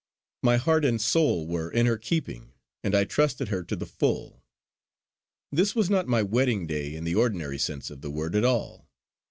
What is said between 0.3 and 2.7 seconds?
My heart and soul were in her keeping,